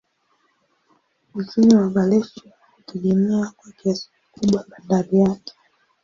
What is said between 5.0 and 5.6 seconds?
yake.